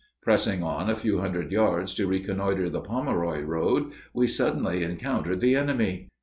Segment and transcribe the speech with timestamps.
[0.23, 5.55] Pressing on a few hundred yards to reconnoiter the Pomeroy road, we suddenly encountered the
[5.55, 6.09] enemy.